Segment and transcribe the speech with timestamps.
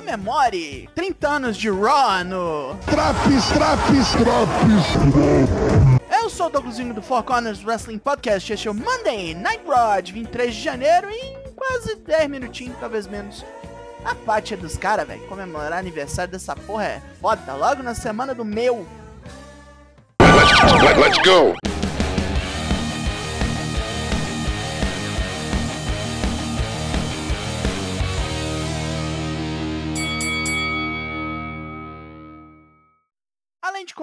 [0.00, 2.74] comemore 30 anos de Raw no...
[2.86, 4.86] Traps, traps, traps.
[6.10, 10.00] Eu sou o Douglasinho do Four Corners Wrestling Podcast, este é o Monday Night Raw
[10.00, 13.44] de 23 de janeiro em quase 10 minutinhos, talvez menos.
[14.02, 18.34] A parte é dos caras, velho, comemorar aniversário dessa porra é foda, logo na semana
[18.34, 18.86] do meu.
[20.22, 21.69] Let, let's go.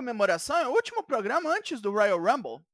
[0.08, 2.66] Comemoração, é o último programa antes do Royal Rumble.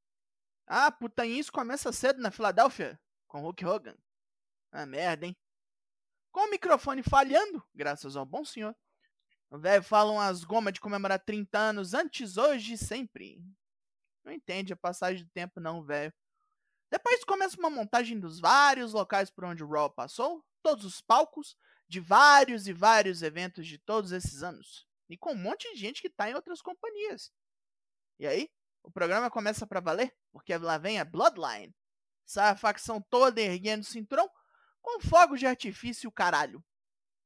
[0.67, 3.95] Ah, puta, isso começa cedo na Filadélfia, com Hulk Hogan.
[4.71, 5.35] Ah, merda, hein?
[6.31, 8.75] Com o microfone falhando, graças ao bom senhor.
[9.49, 13.43] O velho fala umas gomas de comemorar 30 anos antes, hoje e sempre.
[14.23, 16.13] Não entende a passagem do tempo não, velho.
[16.91, 21.57] Depois começa uma montagem dos vários locais por onde o Raw passou, todos os palcos,
[21.87, 24.85] de vários e vários eventos de todos esses anos.
[25.09, 27.31] E com um monte de gente que tá em outras companhias.
[28.19, 28.49] E aí,
[28.83, 31.73] o programa começa pra valer, porque lá vem a Bloodline.
[32.25, 34.29] Sai a facção toda erguendo o cinturão,
[34.81, 36.63] com fogos de artifício e o caralho.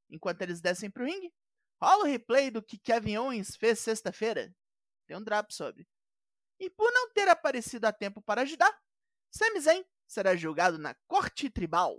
[0.09, 1.33] Enquanto eles descem pro ringue,
[1.81, 4.53] rola o replay do que Kevin Owens fez sexta-feira.
[5.07, 5.87] Tem um drop sobre.
[6.59, 8.75] E por não ter aparecido a tempo para ajudar,
[9.31, 11.97] Sami Zayn será julgado na corte tribal.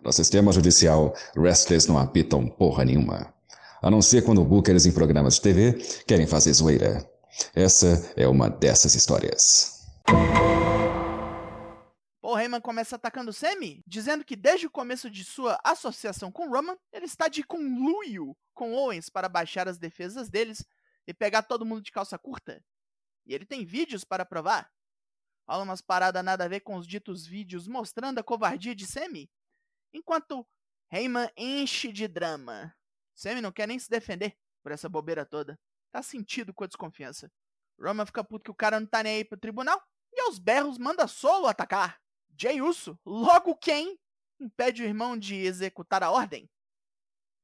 [0.00, 3.34] No sistema judicial, wrestlers não apitam porra nenhuma.
[3.82, 5.72] A não ser quando bookers em programas de TV
[6.06, 7.10] querem fazer zoeira.
[7.54, 9.86] Essa é uma dessas histórias.
[12.20, 16.76] Paul Heyman começa atacando Sami, dizendo que desde o começo de sua associação com Roman,
[16.92, 20.62] ele está de conluio com Owens para baixar as defesas deles
[21.06, 22.62] e pegar todo mundo de calça curta.
[23.24, 24.70] E ele tem vídeos para provar.
[25.48, 29.30] Rola umas paradas nada a ver com os ditos vídeos mostrando a covardia de Sami,
[29.90, 30.46] enquanto
[30.92, 32.74] Heyman enche de drama.
[33.20, 35.60] Sami não quer nem se defender por essa bobeira toda.
[35.92, 37.30] Tá sentido com a desconfiança.
[37.78, 39.78] Roman fica puto que o cara não tá nem aí pro tribunal
[40.10, 42.00] e aos berros manda Solo atacar.
[42.34, 44.00] Jay Uso, logo quem,
[44.38, 46.50] impede o irmão de executar a ordem.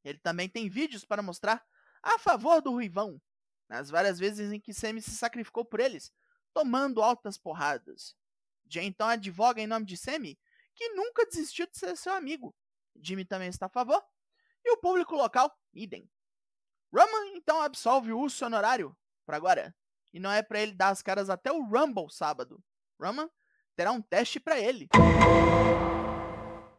[0.02, 1.62] Ele também tem vídeos para mostrar
[2.02, 3.20] a favor do Ruivão,
[3.68, 6.10] nas várias vezes em que Sami se sacrificou por eles,
[6.54, 8.16] tomando altas porradas.
[8.66, 10.38] Jay então advoga em nome de Sami,
[10.74, 12.54] que nunca desistiu de ser seu amigo.
[12.98, 14.02] Jimmy também está a favor,
[14.66, 16.10] e o público local, idem.
[16.92, 19.74] Roman então absolve o Uso honorário, por agora,
[20.12, 22.62] e não é para ele dar as caras até o Rumble sábado.
[23.00, 23.30] Roman
[23.74, 24.88] terá um teste para ele.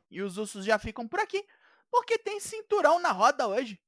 [0.09, 1.45] E os Usos já ficam por aqui,
[1.91, 3.79] porque tem cinturão na roda hoje.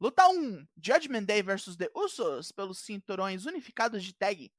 [0.00, 4.52] Luta 1: Judgment Day vs The Usos pelos cinturões unificados de tag.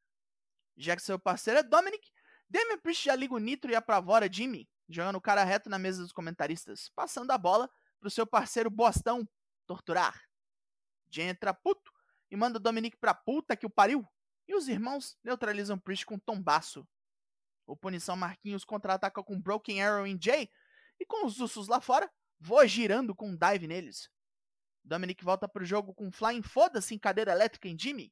[0.78, 2.10] Já que seu parceiro é Dominic,
[2.50, 6.02] Damian Priest já liga o Nitro e apavora Jimmy, jogando o cara reto na mesa
[6.02, 9.28] dos comentaristas, passando a bola pro seu parceiro Bostão
[9.70, 10.28] torturar.
[11.12, 11.94] Jay entra puto
[12.32, 14.04] e manda Dominic pra puta que o pariu,
[14.48, 16.88] e os irmãos neutralizam Priest com tombaço.
[17.68, 20.50] O Punição Marquinhos contra-ataca com Broken Arrow em Jay,
[21.00, 24.10] e com os Usos lá fora, voa girando com um dive neles.
[24.84, 28.12] Dominic volta pro jogo com Flying Foda-se em cadeira elétrica em Jimmy.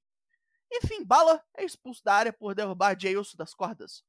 [0.69, 4.03] E Finn Balor é expulso da área por derrubar Jay Uso das cordas.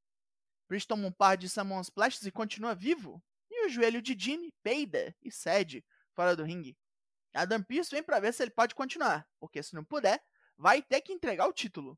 [0.66, 3.22] Priest toma um par de Summon Splashes e continua vivo.
[3.50, 5.82] E o joelho de Jimmy peida e cede
[6.12, 6.76] fora do ringue.
[7.38, 10.20] Adam Pearce vem para ver se ele pode continuar, porque se não puder,
[10.56, 11.96] vai ter que entregar o título.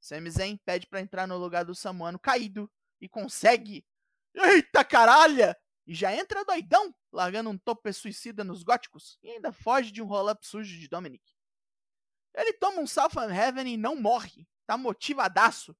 [0.00, 2.70] Sami Zayn pede para entrar no lugar do Samuano caído
[3.00, 3.86] e consegue.
[4.34, 5.54] Eita caralho!
[5.86, 10.06] E já entra doidão, largando um tope suicida nos góticos e ainda foge de um
[10.06, 11.22] roll-up sujo de Dominic.
[12.34, 15.76] Ele toma um Southern Heaven e não morre, tá motivadaço.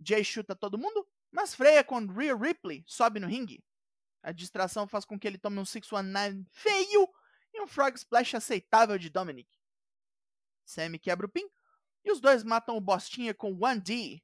[0.00, 3.62] Jay chuta todo mundo, mas freia quando Rhea Ripley sobe no ringue.
[4.22, 7.08] A distração faz com que ele tome um 619 feio
[7.52, 9.48] e um Frog Splash aceitável de Dominic.
[10.64, 11.48] Sammy quebra o pin
[12.04, 14.22] e os dois matam o Bostinha com 1D.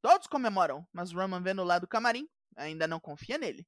[0.00, 3.66] Todos comemoram, mas Roman vendo lá do camarim ainda não confia nele.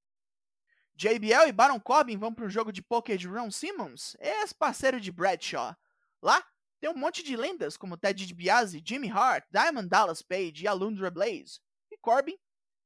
[0.94, 5.10] JBL e Baron Corbin vão para um jogo de poker de Ron Simmons, ex-parceiro de
[5.10, 5.74] Bradshaw.
[6.20, 6.44] Lá,
[6.78, 11.10] tem um monte de lendas como Ted DiBiase, Jimmy Hart, Diamond Dallas Page e Alundra
[11.10, 11.60] Blaze.
[11.90, 12.36] E Corbin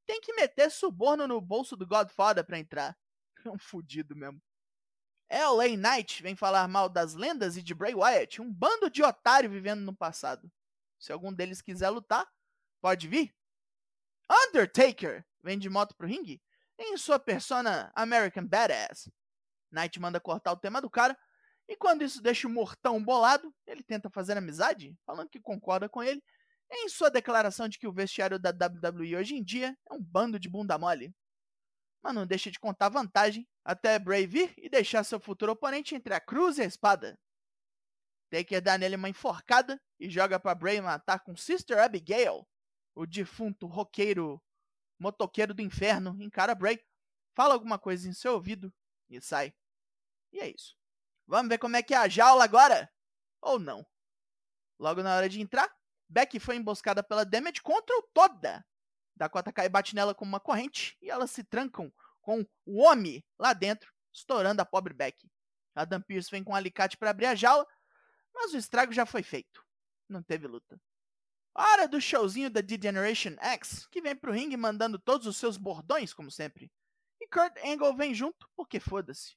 [0.06, 2.96] tem que meter suborno no bolso do Godfather para entrar.
[3.46, 4.40] É um fudido mesmo.
[5.34, 9.50] LA Knight vem falar mal das lendas e de Bray Wyatt, um bando de otário
[9.50, 10.50] vivendo no passado.
[10.98, 12.26] Se algum deles quiser lutar,
[12.80, 13.34] pode vir.
[14.30, 16.40] Undertaker vem de moto pro ringue
[16.78, 19.10] em sua persona American Badass.
[19.70, 21.18] Knight manda cortar o tema do cara,
[21.68, 26.02] e quando isso deixa o mortão bolado, ele tenta fazer amizade, falando que concorda com
[26.02, 26.22] ele,
[26.70, 30.38] em sua declaração de que o vestiário da WWE hoje em dia é um bando
[30.38, 31.14] de bunda mole.
[32.04, 36.12] Mas não deixa de contar vantagem até Bray vir e deixar seu futuro oponente entre
[36.12, 37.18] a cruz e a espada.
[38.28, 42.46] Taker dá nele uma enforcada e joga pra Bray matar com Sister Abigail.
[42.94, 44.38] O defunto roqueiro
[44.98, 46.78] motoqueiro do inferno encara Bray,
[47.34, 48.70] fala alguma coisa em seu ouvido
[49.08, 49.54] e sai.
[50.30, 50.76] E é isso.
[51.26, 52.92] Vamos ver como é que é a jaula agora?
[53.40, 53.84] Ou não?
[54.78, 55.74] Logo na hora de entrar,
[56.06, 58.62] Becky foi emboscada pela Damage Control toda.
[59.16, 63.52] Dakota e bate nela com uma corrente e elas se trancam com o homem lá
[63.52, 65.30] dentro, estourando a pobre Becky.
[65.74, 67.66] Adam Pearce vem com um alicate para abrir a jaula,
[68.34, 69.64] mas o estrago já foi feito.
[70.08, 70.80] Não teve luta.
[71.54, 76.12] Hora do showzinho da D-Generation X, que vem pro ringue mandando todos os seus bordões,
[76.12, 76.70] como sempre.
[77.20, 79.36] E Kurt Angle vem junto, porque foda-se.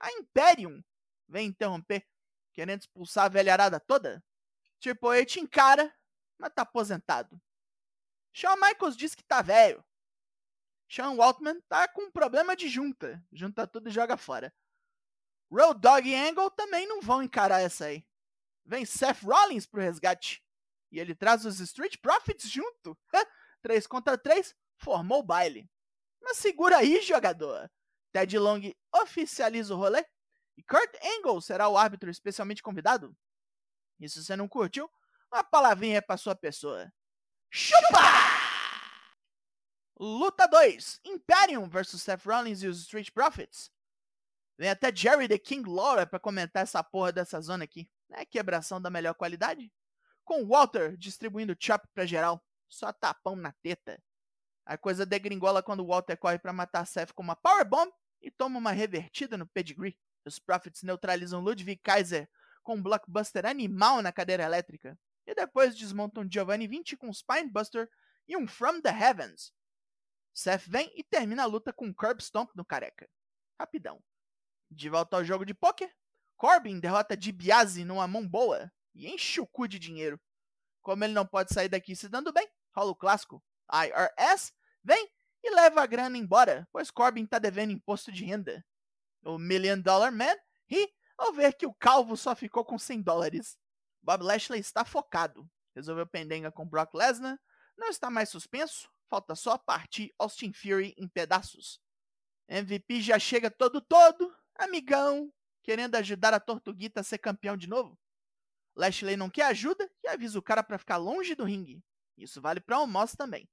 [0.00, 0.82] A Imperium
[1.28, 2.06] vem interromper,
[2.52, 4.24] querendo expulsar a velharada toda.
[4.80, 5.94] Triple H encara,
[6.38, 7.40] mas tá aposentado.
[8.32, 9.84] Shawn Michaels diz que tá velho.
[10.88, 13.24] Sean Waltman tá com problema de junta.
[13.32, 14.54] Junta tudo e joga fora.
[15.50, 18.06] Road Dogg e Angle também não vão encarar essa aí.
[18.64, 20.42] Vem Seth Rollins pro resgate.
[20.90, 22.98] E ele traz os Street Profits junto.
[23.62, 25.70] 3 contra 3, formou o baile.
[26.20, 27.70] Mas segura aí, jogador.
[28.12, 28.60] Ted Long
[28.94, 30.04] oficializa o rolê.
[30.56, 33.16] E Kurt Angle será o árbitro especialmente convidado.
[33.98, 34.90] E se você não curtiu,
[35.32, 36.92] uma palavrinha é pra sua pessoa.
[37.54, 37.98] Chupa!
[40.00, 43.70] Luta 2: Imperium vs Seth Rollins e os Street Profits.
[44.56, 47.90] Vem até Jerry the King Laura para comentar essa porra dessa zona aqui.
[48.10, 49.70] É quebração da melhor qualidade.
[50.24, 52.42] Com Walter distribuindo chop pra geral.
[52.70, 54.02] Só tapão na teta.
[54.64, 58.72] A coisa degringola quando Walter corre para matar Seth com uma powerbomb e toma uma
[58.72, 59.98] revertida no pedigree.
[60.24, 62.30] Os Profits neutralizam Ludwig Kaiser
[62.62, 64.98] com um blockbuster animal na cadeira elétrica.
[65.32, 67.88] E depois desmontam Giovanni 20 com um Spinebuster
[68.28, 69.50] e um From the Heavens.
[70.30, 73.08] Seth vem e termina a luta com um Curb Stomp no careca.
[73.58, 73.98] Rapidão.
[74.70, 75.90] De volta ao jogo de pôquer,
[76.36, 80.20] Corbin derrota DiBiase numa mão boa e enche o cu de dinheiro.
[80.82, 82.46] Como ele não pode sair daqui se dando bem,
[82.76, 83.42] rola o clássico.
[83.72, 84.52] IRS
[84.84, 85.10] vem
[85.42, 88.62] e leva a grana embora, pois Corbin tá devendo imposto de renda.
[89.24, 90.36] O Million Dollar Man
[90.66, 93.56] ri ao ver que o calvo só ficou com 100 dólares.
[94.02, 95.48] Bob Lashley está focado.
[95.74, 97.38] Resolveu pendenga com Brock Lesnar,
[97.76, 101.80] não está mais suspenso, falta só partir Austin Fury em pedaços.
[102.48, 105.32] MVP já chega todo todo, amigão,
[105.62, 107.98] querendo ajudar a Tortuguita a ser campeão de novo.
[108.76, 111.82] Lashley não quer ajuda e avisa o cara para ficar longe do ringue.
[112.16, 113.48] Isso vale para almoço também.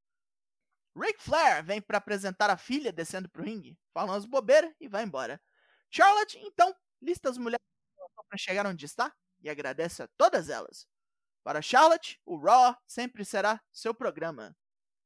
[0.98, 5.04] Ric Flair vem para apresentar a filha descendo pro ringue, fala umas bobeiras e vai
[5.04, 5.42] embora.
[5.90, 7.64] Charlotte, então, lista as mulheres
[8.28, 10.88] para chegar onde está e agradece a todas elas.
[11.44, 14.56] Para Charlotte, o Raw sempre será seu programa.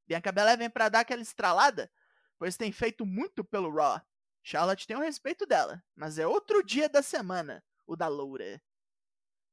[0.05, 1.91] Bianca Belair vem para dar aquela estralada,
[2.37, 4.01] pois tem feito muito pelo Raw.
[4.41, 8.61] Charlotte tem o respeito dela, mas é outro dia da semana, o da loura.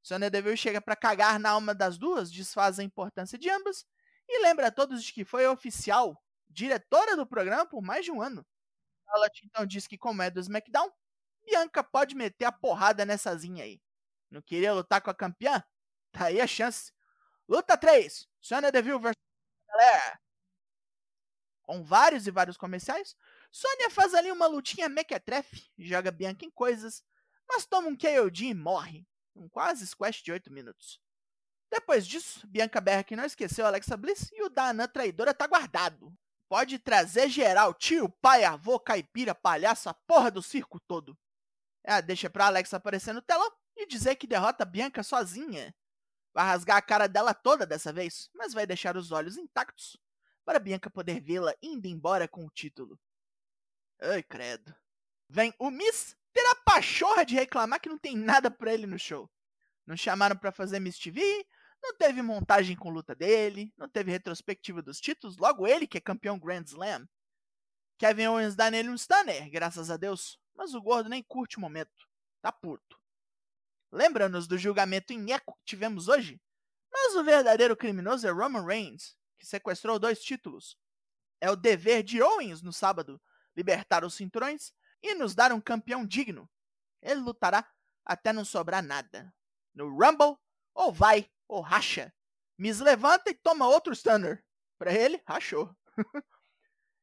[0.03, 3.85] Sonya Deville chega para cagar na alma das duas, desfaz a importância de ambas
[4.27, 8.21] e lembra a todos de que foi oficial, diretora do programa por mais de um
[8.21, 8.45] ano.
[9.05, 10.91] Charlotte então diz que como é do SmackDown,
[11.45, 13.81] Bianca pode meter a porrada nessazinha aí.
[14.31, 15.61] Não queria lutar com a campeã?
[16.11, 16.93] Tá aí a chance.
[17.47, 18.27] Luta 3.
[18.39, 19.13] Sonya Deville vs.
[19.67, 20.19] Galera.
[21.63, 23.15] Com vários e vários comerciais,
[23.51, 27.03] Sonya faz ali uma lutinha mequetrefe, joga Bianca em coisas,
[27.47, 29.05] mas toma um KOD e morre.
[29.35, 30.99] Um quase squash de 8 minutos.
[31.69, 36.13] Depois disso, Bianca Berk não esqueceu Alexa Bliss e o Dana traidora tá guardado.
[36.49, 41.17] Pode trazer geral, tio, pai, avô, caipira, palhaço, a porra do circo todo.
[41.83, 43.49] É, deixa pra Alexa aparecer no telão
[43.81, 45.73] e dizer que derrota Bianca sozinha.
[46.33, 49.97] Vai rasgar a cara dela toda dessa vez, mas vai deixar os olhos intactos
[50.45, 52.99] para Bianca poder vê-la indo embora com o título.
[54.01, 54.73] Ai, credo.
[55.29, 58.97] Vem o Miss ter a pachorra de reclamar que não tem nada pra ele no
[58.97, 59.29] show.
[59.85, 61.21] Não chamaram para fazer Miss TV,
[61.81, 66.01] não teve montagem com luta dele, não teve retrospectiva dos títulos, logo ele que é
[66.01, 67.07] campeão Grand Slam.
[67.97, 71.61] Kevin Owens dá nele um stunner, graças a Deus, mas o gordo nem curte o
[71.61, 72.07] momento.
[72.41, 73.00] Tá puto.
[73.91, 76.41] Lembra-nos do julgamento em eco que tivemos hoje?
[76.91, 80.77] Mas o verdadeiro criminoso é Roman Reigns, que sequestrou dois títulos.
[81.39, 83.21] É o dever de Owens no sábado
[83.55, 84.71] libertar os cinturões
[85.01, 86.49] e nos dar um campeão digno.
[87.01, 87.67] Ele lutará
[88.05, 89.33] até não sobrar nada.
[89.73, 90.37] No Rumble,
[90.73, 92.13] ou vai ou racha.
[92.57, 94.43] Miss levanta e toma outro stunner.
[94.77, 95.75] Pra ele, rachou.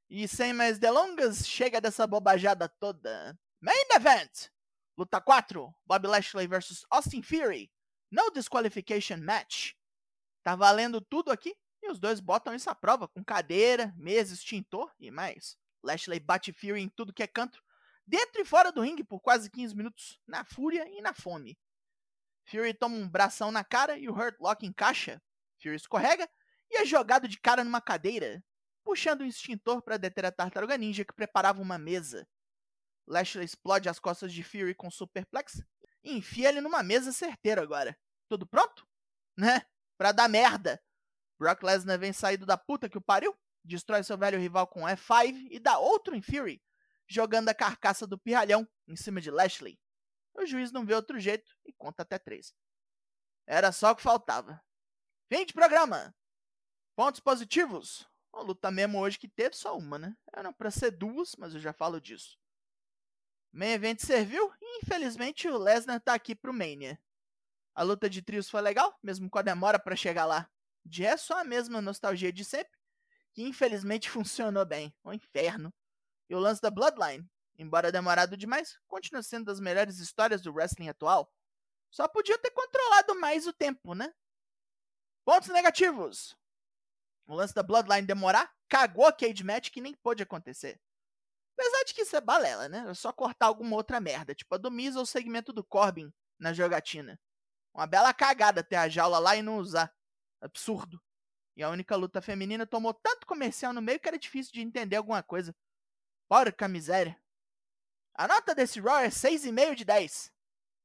[0.08, 3.38] e sem mais delongas, chega dessa bobajada toda.
[3.60, 4.50] Main Event!
[4.98, 7.70] Luta 4, Bob Lashley vs Austin Fury.
[8.10, 9.74] No disqualification match.
[10.42, 14.92] Tá valendo tudo aqui e os dois botam isso à prova com cadeira, mesa, extintor
[14.98, 15.56] e mais.
[15.84, 17.62] Lashley bate Fury em tudo que é canto,
[18.04, 21.56] dentro e fora do ringue por quase 15 minutos, na fúria e na fome.
[22.46, 25.22] Fury toma um bração na cara e o Hurt Lock encaixa.
[25.62, 26.28] Fury escorrega
[26.68, 28.42] e é jogado de cara numa cadeira,
[28.82, 32.26] puxando o extintor para deter a tartaruga ninja que preparava uma mesa.
[33.08, 35.62] Lashley explode as costas de Fury com superplex
[36.04, 37.98] e enfia ele numa mesa certeira agora.
[38.28, 38.86] Tudo pronto?
[39.36, 39.62] Né?
[39.96, 40.82] Pra dar merda.
[41.38, 45.48] Brock Lesnar vem saído da puta que o pariu, destrói seu velho rival com F5
[45.50, 46.62] e dá outro em Fury,
[47.06, 49.80] jogando a carcaça do pirralhão em cima de Lashley.
[50.34, 52.54] O juiz não vê outro jeito e conta até três.
[53.46, 54.62] Era só o que faltava.
[55.32, 56.14] Fim de programa!
[56.94, 58.06] Pontos positivos.
[58.32, 60.16] A luta mesmo hoje que teve só uma, né?
[60.34, 62.38] Era pra ser duas, mas eu já falo disso.
[63.52, 67.00] Main Event serviu e infelizmente o Lesnar tá aqui pro Mania.
[67.74, 70.50] A luta de trios foi legal, mesmo com a demora para chegar lá.
[70.84, 72.78] De é só a mesma nostalgia de sempre,
[73.32, 74.94] que infelizmente funcionou bem.
[75.02, 75.72] O inferno.
[76.28, 80.88] E o lance da Bloodline, embora demorado demais, continua sendo das melhores histórias do wrestling
[80.88, 81.32] atual.
[81.90, 84.12] Só podia ter controlado mais o tempo, né?
[85.24, 86.36] Pontos negativos.
[87.26, 90.80] O lance da Bloodline demorar cagou a cage match que nem pôde acontecer.
[91.58, 92.86] Apesar de que isso é balela, né?
[92.88, 96.12] É só cortar alguma outra merda, tipo a do Miz ou o segmento do Corbin
[96.38, 97.20] na jogatina.
[97.74, 99.92] Uma bela cagada ter a jaula lá e não usar.
[100.40, 101.02] Absurdo.
[101.56, 104.94] E a única luta feminina tomou tanto comercial no meio que era difícil de entender
[104.94, 105.52] alguma coisa.
[106.28, 107.20] Porca miséria.
[108.14, 110.32] A nota desse Raw é 6,5 de 10.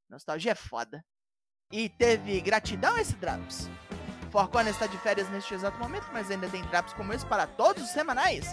[0.10, 1.06] Nostalgia é foda.
[1.72, 3.70] E teve gratidão esse Drops.
[4.32, 7.84] Forcona está de férias neste exato momento, mas ainda tem Drops como esse para todos
[7.84, 8.48] os semanais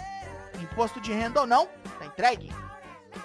[0.59, 1.67] imposto de renda ou não,
[1.99, 2.51] tá entregue.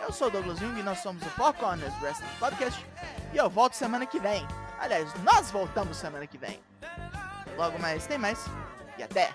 [0.01, 2.85] Eu sou o Douglas Jung e nós somos o Four Corners Wrestling Podcast
[3.33, 4.47] e eu volto semana que vem.
[4.79, 6.61] Aliás, nós voltamos semana que vem.
[7.57, 8.45] Logo mais tem mais
[8.99, 9.35] e até!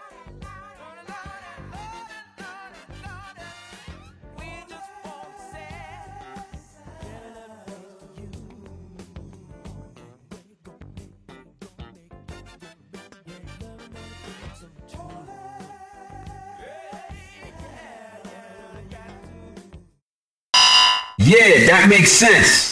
[21.31, 22.70] Yeah, that makes sense.